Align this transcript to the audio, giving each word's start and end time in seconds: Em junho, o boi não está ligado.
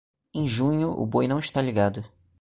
Em 0.33 0.47
junho, 0.47 0.99
o 0.99 1.05
boi 1.05 1.27
não 1.27 1.37
está 1.37 1.61
ligado. 1.61 2.03